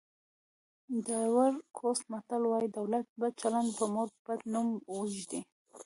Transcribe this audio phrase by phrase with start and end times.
[1.05, 4.67] د ایوُري کوسټ متل وایي د اولاد بد چلند په مور بد نوم
[5.15, 5.41] ږدي.